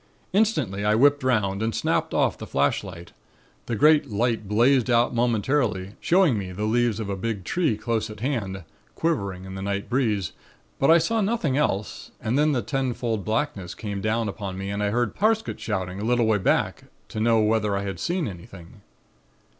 [0.33, 3.11] Instantly I whipped 'round and snapped off the flashlight.
[3.67, 8.09] The great light blazed out momentarily, showing me the leaves of a big tree close
[8.09, 8.63] at hand,
[8.95, 10.31] quivering in the night breeze,
[10.79, 14.71] but I saw nothing else and then the ten fold blackness came down upon me
[14.71, 18.27] and I heard Parsket shouting a little way back to know whether I had seen
[18.27, 18.81] anything.